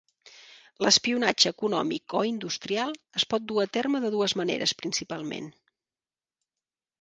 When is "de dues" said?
4.07-4.35